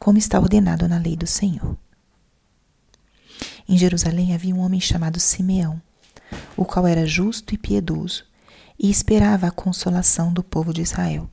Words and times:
como 0.00 0.16
está 0.16 0.40
ordenado 0.40 0.88
na 0.88 0.98
lei 0.98 1.14
do 1.14 1.26
Senhor. 1.26 1.76
Em 3.68 3.76
Jerusalém 3.76 4.34
havia 4.34 4.54
um 4.54 4.60
homem 4.60 4.80
chamado 4.80 5.20
Simeão, 5.20 5.80
o 6.56 6.64
qual 6.64 6.86
era 6.86 7.06
justo 7.06 7.54
e 7.54 7.58
piedoso 7.58 8.24
e 8.78 8.90
esperava 8.90 9.46
a 9.46 9.50
consolação 9.50 10.32
do 10.32 10.42
povo 10.42 10.72
de 10.72 10.80
Israel. 10.80 11.30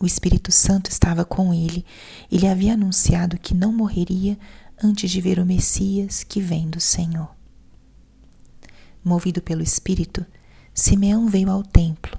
O 0.00 0.06
Espírito 0.06 0.50
Santo 0.50 0.90
estava 0.90 1.24
com 1.24 1.54
ele 1.54 1.86
e 2.28 2.36
lhe 2.36 2.48
havia 2.48 2.74
anunciado 2.74 3.38
que 3.38 3.54
não 3.54 3.72
morreria 3.72 4.36
antes 4.82 5.08
de 5.08 5.20
ver 5.20 5.38
o 5.38 5.46
Messias 5.46 6.24
que 6.24 6.40
vem 6.40 6.68
do 6.68 6.80
Senhor. 6.80 7.30
Movido 9.04 9.40
pelo 9.40 9.62
Espírito, 9.62 10.26
Simeão 10.74 11.28
veio 11.28 11.48
ao 11.48 11.62
templo 11.62 12.18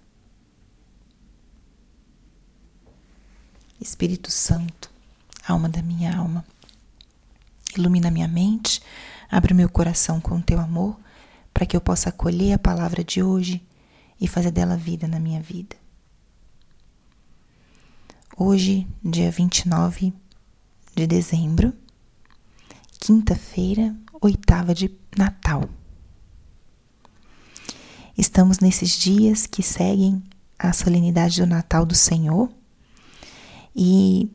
Espírito 3.81 4.29
Santo, 4.29 4.91
alma 5.47 5.67
da 5.67 5.81
minha 5.81 6.15
alma, 6.15 6.45
ilumina 7.75 8.11
minha 8.11 8.27
mente, 8.27 8.79
abre 9.27 9.55
meu 9.55 9.67
coração 9.67 10.21
com 10.21 10.37
o 10.37 10.41
teu 10.41 10.59
amor, 10.59 10.99
para 11.51 11.65
que 11.65 11.75
eu 11.75 11.81
possa 11.81 12.09
acolher 12.09 12.53
a 12.53 12.59
palavra 12.59 13.03
de 13.03 13.23
hoje 13.23 13.59
e 14.19 14.27
fazer 14.27 14.51
dela 14.51 14.77
vida 14.77 15.07
na 15.07 15.19
minha 15.19 15.41
vida. 15.41 15.75
Hoje, 18.37 18.87
dia 19.03 19.31
29 19.31 20.13
de 20.95 21.07
dezembro, 21.07 21.73
quinta-feira, 22.99 23.95
oitava 24.21 24.75
de 24.75 24.95
Natal. 25.17 25.67
Estamos 28.15 28.59
nesses 28.59 28.91
dias 28.91 29.47
que 29.47 29.63
seguem 29.63 30.21
a 30.57 30.71
solenidade 30.71 31.41
do 31.41 31.47
Natal 31.47 31.83
do 31.83 31.95
Senhor 31.95 32.60
e 33.75 34.29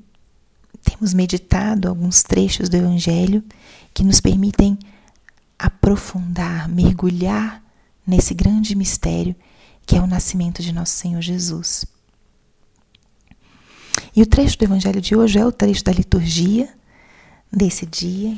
temos 0.83 1.13
meditado 1.13 1.89
alguns 1.89 2.23
trechos 2.23 2.69
do 2.69 2.77
Evangelho 2.77 3.43
que 3.93 4.05
nos 4.05 4.21
permitem 4.21 4.79
aprofundar, 5.59 6.69
mergulhar 6.69 7.63
nesse 8.07 8.35
grande 8.35 8.75
mistério 8.75 9.35
que 9.87 9.97
é 9.97 10.01
o 10.01 10.07
nascimento 10.07 10.63
de 10.63 10.73
nosso 10.73 10.93
Senhor 10.93 11.23
Jesus. 11.23 11.87
E 14.15 14.21
o 14.21 14.27
trecho 14.27 14.59
do 14.59 14.65
Evangelho 14.65 15.01
de 15.01 15.15
hoje 15.15 15.39
é 15.39 15.47
o 15.47 15.53
trecho 15.53 15.85
da 15.85 15.93
liturgia 15.93 16.69
desse 17.53 17.87
dia, 17.87 18.37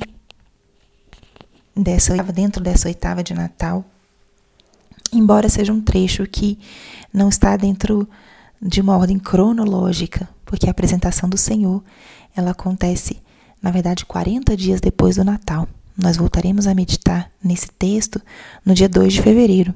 dessa 1.74 2.14
dentro 2.24 2.62
dessa 2.62 2.88
oitava 2.88 3.22
de 3.22 3.32
Natal, 3.32 3.84
embora 5.12 5.48
seja 5.48 5.72
um 5.72 5.80
trecho 5.80 6.26
que 6.26 6.58
não 7.12 7.28
está 7.28 7.56
dentro 7.56 8.08
de 8.60 8.80
uma 8.80 8.96
ordem 8.96 9.18
cronológica, 9.18 10.28
porque 10.44 10.66
a 10.66 10.70
apresentação 10.70 11.28
do 11.28 11.38
Senhor, 11.38 11.82
ela 12.34 12.50
acontece, 12.50 13.20
na 13.62 13.70
verdade, 13.70 14.04
40 14.04 14.56
dias 14.56 14.80
depois 14.80 15.16
do 15.16 15.24
Natal. 15.24 15.68
Nós 15.96 16.16
voltaremos 16.16 16.66
a 16.66 16.74
meditar 16.74 17.30
nesse 17.42 17.68
texto 17.68 18.20
no 18.64 18.74
dia 18.74 18.88
2 18.88 19.14
de 19.14 19.22
fevereiro, 19.22 19.74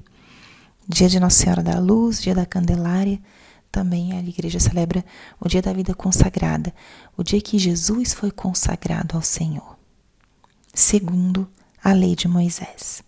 dia 0.88 1.08
de 1.08 1.18
Nossa 1.18 1.42
Senhora 1.42 1.62
da 1.62 1.78
Luz, 1.78 2.20
dia 2.20 2.34
da 2.34 2.46
Candelária. 2.46 3.20
Também 3.70 4.12
a 4.12 4.20
igreja 4.20 4.60
celebra 4.60 5.04
o 5.40 5.48
dia 5.48 5.62
da 5.62 5.72
vida 5.72 5.94
consagrada, 5.94 6.72
o 7.16 7.22
dia 7.22 7.40
que 7.40 7.58
Jesus 7.58 8.12
foi 8.12 8.30
consagrado 8.30 9.16
ao 9.16 9.22
Senhor, 9.22 9.76
segundo 10.74 11.48
a 11.82 11.92
lei 11.92 12.14
de 12.14 12.28
Moisés. 12.28 13.02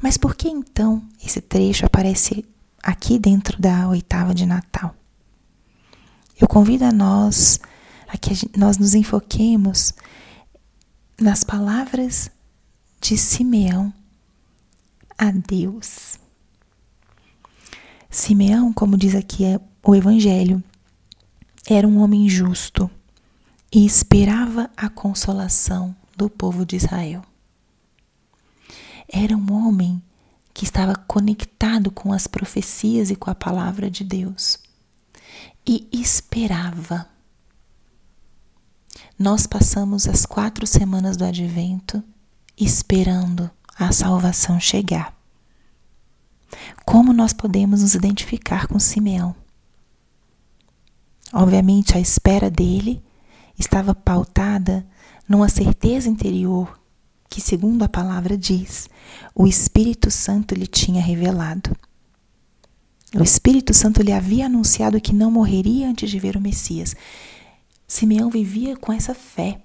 Mas 0.00 0.16
por 0.16 0.36
que 0.36 0.48
então 0.48 1.02
esse 1.24 1.40
trecho 1.40 1.86
aparece 1.86 2.44
aqui 2.84 3.18
dentro 3.18 3.58
da 3.58 3.88
oitava 3.88 4.34
de 4.34 4.44
Natal. 4.44 4.94
Eu 6.38 6.46
convido 6.46 6.84
a 6.84 6.92
nós 6.92 7.58
a 8.06 8.18
que 8.18 8.30
nós 8.58 8.76
nos 8.76 8.94
enfoquemos 8.94 9.94
nas 11.18 11.42
palavras 11.42 12.30
de 13.00 13.16
Simeão 13.16 13.92
a 15.16 15.30
Deus. 15.30 16.18
Simeão, 18.10 18.72
como 18.72 18.98
diz 18.98 19.14
aqui 19.14 19.44
é 19.44 19.58
o 19.82 19.94
Evangelho, 19.94 20.62
era 21.66 21.88
um 21.88 21.98
homem 21.98 22.28
justo 22.28 22.90
e 23.72 23.86
esperava 23.86 24.70
a 24.76 24.90
consolação 24.90 25.96
do 26.16 26.28
povo 26.28 26.66
de 26.66 26.76
Israel. 26.76 27.22
Era 29.08 29.36
um 29.36 29.52
homem 29.52 30.02
que 30.54 30.64
estava 30.64 30.94
conectado 30.94 31.90
com 31.90 32.12
as 32.12 32.28
profecias 32.28 33.10
e 33.10 33.16
com 33.16 33.28
a 33.28 33.34
palavra 33.34 33.90
de 33.90 34.04
Deus 34.04 34.60
e 35.66 35.88
esperava. 35.92 37.08
Nós 39.18 39.46
passamos 39.46 40.06
as 40.06 40.24
quatro 40.24 40.64
semanas 40.66 41.16
do 41.16 41.24
advento 41.24 42.02
esperando 42.56 43.50
a 43.76 43.90
salvação 43.90 44.60
chegar. 44.60 45.12
Como 46.84 47.12
nós 47.12 47.32
podemos 47.32 47.82
nos 47.82 47.96
identificar 47.96 48.68
com 48.68 48.78
Simeão? 48.78 49.34
Obviamente, 51.32 51.96
a 51.96 52.00
espera 52.00 52.48
dele 52.48 53.02
estava 53.58 53.92
pautada 53.92 54.86
numa 55.28 55.48
certeza 55.48 56.08
interior 56.08 56.78
que, 57.34 57.40
segundo 57.40 57.82
a 57.82 57.88
palavra 57.88 58.38
diz, 58.38 58.88
o 59.34 59.44
Espírito 59.44 60.08
Santo 60.08 60.54
lhe 60.54 60.68
tinha 60.68 61.02
revelado. 61.02 61.76
O 63.12 63.24
Espírito 63.24 63.74
Santo 63.74 64.02
lhe 64.02 64.12
havia 64.12 64.46
anunciado 64.46 65.00
que 65.00 65.12
não 65.12 65.32
morreria 65.32 65.88
antes 65.88 66.08
de 66.08 66.20
ver 66.20 66.36
o 66.36 66.40
Messias. 66.40 66.94
Simeão 67.88 68.30
vivia 68.30 68.76
com 68.76 68.92
essa 68.92 69.16
fé, 69.16 69.60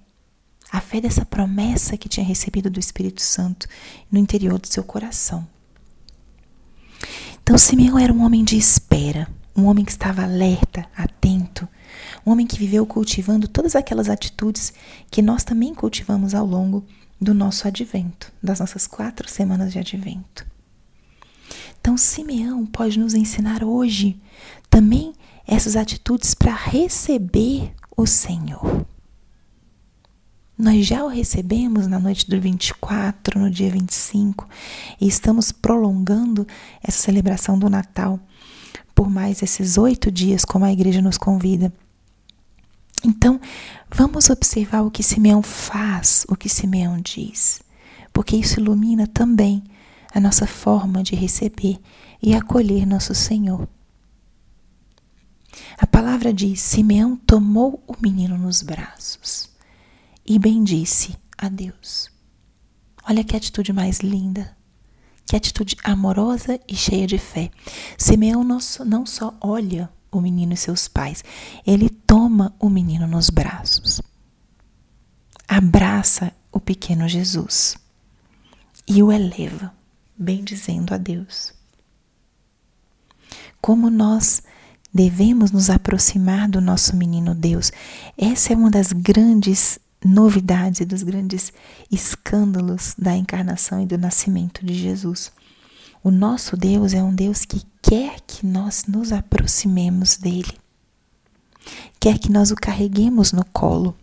a 0.71 0.81
fé 0.81 0.99
dessa 0.99 1.23
promessa 1.23 1.95
que 1.95 2.09
tinha 2.09 2.25
recebido 2.25 2.71
do 2.71 2.79
Espírito 2.79 3.21
Santo 3.21 3.67
no 4.11 4.17
interior 4.17 4.57
do 4.57 4.65
seu 4.65 4.83
coração. 4.83 5.47
Então, 7.43 7.55
Simeão 7.55 7.99
era 7.99 8.11
um 8.11 8.23
homem 8.23 8.43
de 8.43 8.57
espera, 8.57 9.27
um 9.55 9.65
homem 9.65 9.85
que 9.85 9.91
estava 9.91 10.23
alerta, 10.23 10.87
atento, 10.97 11.67
um 12.25 12.31
homem 12.31 12.47
que 12.47 12.57
viveu 12.57 12.83
cultivando 12.87 13.47
todas 13.47 13.75
aquelas 13.75 14.09
atitudes 14.09 14.73
que 15.11 15.21
nós 15.21 15.43
também 15.43 15.75
cultivamos 15.75 16.33
ao 16.33 16.47
longo 16.47 16.83
do 17.19 17.33
nosso 17.33 17.67
advento, 17.67 18.31
das 18.41 18.59
nossas 18.59 18.87
quatro 18.87 19.29
semanas 19.29 19.71
de 19.71 19.79
advento. 19.79 20.45
Então, 21.79 21.97
Simeão 21.97 22.65
pode 22.65 22.99
nos 22.99 23.13
ensinar 23.13 23.63
hoje 23.63 24.19
também 24.69 25.13
essas 25.47 25.75
atitudes 25.75 26.33
para 26.33 26.53
receber 26.53 27.73
o 27.97 28.05
Senhor. 28.05 28.85
Nós 30.57 30.85
já 30.85 31.03
o 31.03 31.07
recebemos 31.07 31.87
na 31.87 31.99
noite 31.99 32.29
do 32.29 32.39
24, 32.39 33.39
no 33.39 33.49
dia 33.49 33.71
25, 33.71 34.47
e 34.99 35.07
estamos 35.07 35.51
prolongando 35.51 36.45
essa 36.83 36.99
celebração 36.99 37.57
do 37.57 37.69
Natal 37.69 38.19
por 38.93 39.09
mais 39.09 39.41
esses 39.41 39.77
oito 39.77 40.11
dias, 40.11 40.43
como 40.43 40.65
a 40.65 40.73
igreja 40.73 41.01
nos 41.01 41.17
convida. 41.17 41.71
Então, 43.03 43.39
vamos 43.89 44.29
observar 44.29 44.81
o 44.81 44.91
que 44.91 45.03
Simeão 45.03 45.41
faz, 45.41 46.25
o 46.27 46.35
que 46.35 46.49
Simeão 46.49 46.99
diz, 46.99 47.61
porque 48.11 48.35
isso 48.35 48.59
ilumina 48.59 49.07
também 49.07 49.63
a 50.13 50.19
nossa 50.19 50.45
forma 50.45 51.01
de 51.01 51.15
receber 51.15 51.79
e 52.21 52.33
acolher 52.33 52.85
nosso 52.85 53.15
Senhor. 53.15 53.67
A 55.77 55.87
palavra 55.87 56.33
diz: 56.33 56.61
Simeão 56.61 57.15
tomou 57.15 57.81
o 57.87 57.95
menino 58.01 58.37
nos 58.37 58.61
braços 58.61 59.49
e 60.25 60.37
bendisse 60.37 61.15
a 61.37 61.47
Deus. 61.47 62.11
Olha 63.07 63.23
que 63.23 63.35
atitude 63.35 63.71
mais 63.71 63.99
linda, 63.99 64.55
que 65.25 65.35
atitude 65.35 65.77
amorosa 65.83 66.59
e 66.67 66.75
cheia 66.75 67.07
de 67.07 67.17
fé. 67.17 67.49
Simeão 67.97 68.43
não 68.43 69.05
só 69.05 69.37
olha 69.41 69.89
o 70.11 70.21
menino 70.21 70.53
e 70.53 70.57
seus 70.57 70.87
pais, 70.87 71.23
ele 71.65 71.89
toma 71.89 72.53
o 72.59 72.69
menino 72.69 73.07
nos 73.07 73.29
braços, 73.29 74.01
abraça 75.47 76.31
o 76.51 76.59
pequeno 76.59 77.07
Jesus 77.07 77.77
e 78.87 79.03
o 79.03 79.11
eleva, 79.11 79.73
bendizendo 80.17 80.93
a 80.93 80.97
Deus. 80.97 81.53
Como 83.61 83.89
nós 83.89 84.41
devemos 84.93 85.51
nos 85.51 85.69
aproximar 85.69 86.49
do 86.49 86.59
nosso 86.59 86.95
menino 86.95 87.35
Deus. 87.35 87.71
Essa 88.17 88.53
é 88.53 88.55
uma 88.55 88.71
das 88.71 88.91
grandes 88.91 89.79
novidades 90.03 90.81
e 90.81 90.85
dos 90.85 91.03
grandes 91.03 91.53
escândalos 91.91 92.95
da 92.97 93.15
encarnação 93.15 93.81
e 93.81 93.85
do 93.85 93.97
nascimento 93.97 94.65
de 94.65 94.73
Jesus. 94.73 95.31
O 96.03 96.09
nosso 96.09 96.55
Deus 96.55 96.93
é 96.93 97.03
um 97.03 97.13
Deus 97.13 97.45
que 97.45 97.61
quer 97.89 98.21
que 98.21 98.45
nós 98.45 98.85
nos 98.85 99.11
aproximemos 99.11 100.17
dele, 100.17 100.55
quer 101.99 102.19
que 102.19 102.31
nós 102.31 102.51
o 102.51 102.55
carreguemos 102.55 103.31
no 103.31 103.43
colo. 103.45 103.97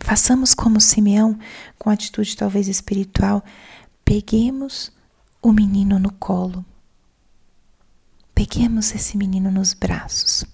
Façamos 0.00 0.54
como 0.54 0.80
Simeão, 0.80 1.38
com 1.78 1.90
atitude 1.90 2.36
talvez 2.36 2.66
espiritual, 2.66 3.44
peguemos 4.04 4.90
o 5.42 5.52
menino 5.52 5.98
no 5.98 6.12
colo 6.12 6.64
Peguemos 8.34 8.92
esse 8.92 9.16
menino 9.16 9.50
nos 9.50 9.72
braços. 9.72 10.44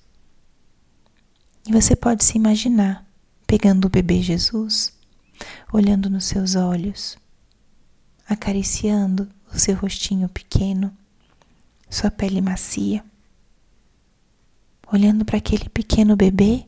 E 1.66 1.72
você 1.72 1.96
pode 1.96 2.22
se 2.22 2.36
imaginar 2.36 3.06
pegando 3.46 3.86
o 3.86 3.88
bebê 3.88 4.20
Jesus, 4.20 4.92
olhando 5.72 6.10
nos 6.10 6.26
seus 6.26 6.54
olhos, 6.54 7.16
acariciando 8.28 9.26
o 9.54 9.58
seu 9.58 9.74
rostinho 9.74 10.28
pequeno, 10.28 10.94
sua 11.88 12.10
pele 12.10 12.40
macia, 12.40 13.04
olhando 14.92 15.24
para 15.24 15.38
aquele 15.38 15.68
pequeno 15.68 16.16
bebê 16.16 16.66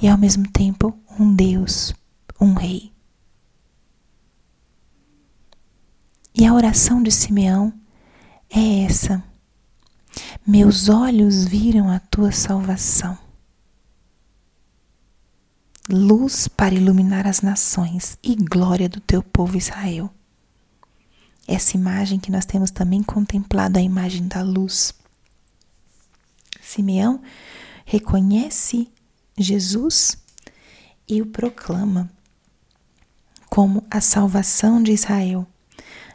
e 0.00 0.08
ao 0.08 0.18
mesmo 0.18 0.48
tempo 0.50 0.98
um 1.18 1.34
Deus, 1.34 1.94
um 2.40 2.54
Rei. 2.54 2.92
E 6.34 6.46
a 6.46 6.54
oração 6.54 7.02
de 7.02 7.10
Simeão 7.10 7.72
é 8.48 8.84
essa. 8.84 9.22
Meus 10.46 10.88
olhos 10.88 11.44
viram 11.44 11.90
a 11.90 12.00
tua 12.00 12.32
salvação. 12.32 13.18
Luz 15.88 16.48
para 16.48 16.74
iluminar 16.74 17.26
as 17.26 17.40
nações 17.42 18.16
e 18.22 18.36
glória 18.36 18.88
do 18.88 19.00
teu 19.00 19.22
povo 19.22 19.56
Israel. 19.56 20.10
Essa 21.52 21.76
imagem 21.76 22.20
que 22.20 22.30
nós 22.30 22.46
temos 22.46 22.70
também 22.70 23.02
contemplado, 23.02 23.76
a 23.76 23.82
imagem 23.82 24.28
da 24.28 24.40
luz. 24.40 24.94
Simeão 26.62 27.20
reconhece 27.84 28.88
Jesus 29.36 30.16
e 31.08 31.20
o 31.20 31.26
proclama 31.26 32.08
como 33.48 33.84
a 33.90 34.00
salvação 34.00 34.80
de 34.80 34.92
Israel, 34.92 35.44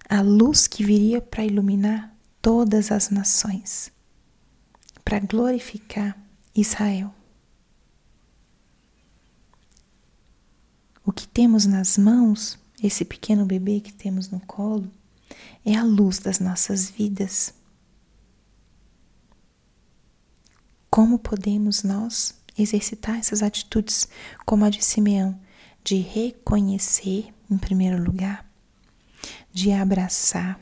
a 0.08 0.22
luz 0.22 0.68
que 0.68 0.86
viria 0.86 1.20
para 1.22 1.44
iluminar 1.44 2.16
todas 2.42 2.90
as 2.90 3.10
nações, 3.10 3.92
para 5.04 5.20
glorificar 5.20 6.18
Israel. 6.56 7.14
O 11.06 11.12
que 11.12 11.28
temos 11.28 11.66
nas 11.66 11.98
mãos, 11.98 12.58
esse 12.82 13.04
pequeno 13.04 13.46
bebê 13.46 13.82
que 13.82 13.92
temos 13.92 14.30
no 14.30 14.40
colo, 14.40 14.90
é 15.66 15.76
a 15.76 15.84
luz 15.84 16.20
das 16.20 16.40
nossas 16.40 16.90
vidas. 16.90 17.54
Como 20.90 21.20
podemos 21.20 21.84
nós 21.84 22.36
exercitar 22.58 23.18
essas 23.18 23.42
atitudes, 23.42 24.08
como 24.46 24.64
a 24.64 24.70
de 24.70 24.84
Simeão, 24.84 25.38
de 25.84 25.98
reconhecer, 25.98 27.34
em 27.50 27.58
primeiro 27.58 28.02
lugar, 28.02 28.50
de 29.52 29.72
abraçar, 29.72 30.60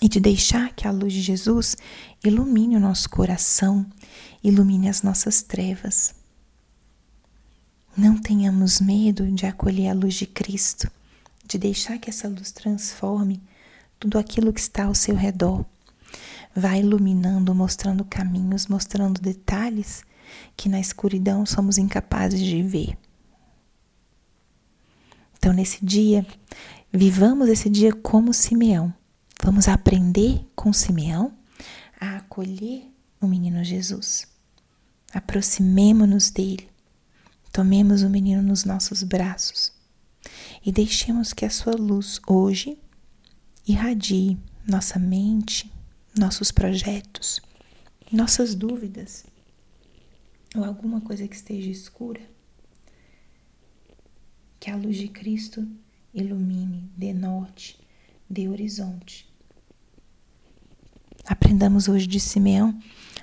e 0.00 0.08
de 0.08 0.20
deixar 0.20 0.74
que 0.74 0.86
a 0.86 0.90
luz 0.90 1.12
de 1.12 1.22
Jesus 1.22 1.76
ilumine 2.22 2.76
o 2.76 2.80
nosso 2.80 3.08
coração, 3.08 3.86
ilumine 4.42 4.88
as 4.88 5.02
nossas 5.02 5.42
trevas. 5.42 6.14
Não 7.96 8.18
tenhamos 8.18 8.80
medo 8.80 9.26
de 9.32 9.46
acolher 9.46 9.88
a 9.88 9.94
luz 9.94 10.14
de 10.14 10.26
Cristo, 10.26 10.90
de 11.46 11.58
deixar 11.58 11.98
que 11.98 12.10
essa 12.10 12.28
luz 12.28 12.52
transforme 12.52 13.42
tudo 13.98 14.18
aquilo 14.18 14.52
que 14.52 14.60
está 14.60 14.84
ao 14.84 14.94
seu 14.94 15.14
redor. 15.14 15.64
Vai 16.54 16.80
iluminando, 16.80 17.54
mostrando 17.54 18.04
caminhos, 18.04 18.66
mostrando 18.66 19.20
detalhes 19.20 20.02
que 20.56 20.68
na 20.68 20.80
escuridão 20.80 21.46
somos 21.46 21.78
incapazes 21.78 22.40
de 22.40 22.62
ver. 22.62 22.96
Então, 25.38 25.52
nesse 25.52 25.84
dia, 25.84 26.26
vivamos 26.92 27.48
esse 27.48 27.70
dia 27.70 27.92
como 27.92 28.32
Simeão 28.32 28.92
Vamos 29.42 29.68
aprender 29.68 30.44
com 30.56 30.72
Simeão 30.72 31.32
a 32.00 32.16
acolher 32.16 32.90
o 33.20 33.28
menino 33.28 33.62
Jesus. 33.62 34.26
Aproximemo-nos 35.12 36.30
dele, 36.30 36.68
tomemos 37.52 38.02
o 38.02 38.10
menino 38.10 38.42
nos 38.42 38.64
nossos 38.64 39.02
braços 39.02 39.72
e 40.64 40.72
deixemos 40.72 41.32
que 41.32 41.44
a 41.44 41.50
sua 41.50 41.74
luz 41.74 42.20
hoje 42.26 42.78
irradie 43.66 44.38
nossa 44.66 44.98
mente, 44.98 45.72
nossos 46.18 46.50
projetos, 46.50 47.40
nossas 48.10 48.54
dúvidas 48.54 49.24
ou 50.54 50.64
alguma 50.64 51.00
coisa 51.00 51.26
que 51.26 51.36
esteja 51.36 51.70
escura. 51.70 52.20
Que 54.58 54.70
a 54.70 54.76
luz 54.76 54.96
de 54.96 55.08
Cristo 55.08 55.66
ilumine, 56.12 56.90
dê 56.96 57.12
norte, 57.12 57.78
dê 58.28 58.48
horizonte. 58.48 59.28
Aprendamos 61.24 61.88
hoje 61.88 62.06
de 62.06 62.18
Simeão 62.18 62.78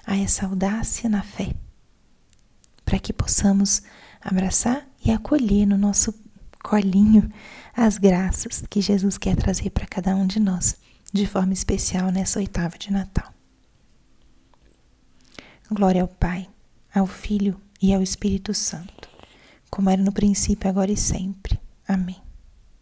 a 0.05 0.17
essa 0.17 0.45
audácia 0.45 1.09
na 1.09 1.23
fé, 1.23 1.55
para 2.85 2.99
que 2.99 3.11
possamos 3.11 3.81
abraçar 4.21 4.87
e 5.03 5.11
acolher 5.11 5.65
no 5.65 5.77
nosso 5.77 6.13
colinho 6.63 7.29
as 7.75 7.97
graças 7.97 8.63
que 8.67 8.81
Jesus 8.81 9.17
quer 9.17 9.35
trazer 9.35 9.69
para 9.69 9.85
cada 9.85 10.15
um 10.15 10.25
de 10.25 10.39
nós, 10.39 10.77
de 11.11 11.27
forma 11.27 11.53
especial 11.53 12.11
nessa 12.11 12.39
oitava 12.39 12.77
de 12.77 12.91
Natal. 12.91 13.31
Glória 15.69 16.01
ao 16.01 16.07
Pai, 16.07 16.49
ao 16.95 17.05
Filho 17.05 17.59
e 17.81 17.93
ao 17.93 18.01
Espírito 18.01 18.53
Santo, 18.53 19.09
como 19.69 19.89
era 19.89 20.01
no 20.01 20.11
princípio, 20.11 20.69
agora 20.69 20.91
e 20.91 20.97
sempre. 20.97 21.59
Amém. 21.87 22.22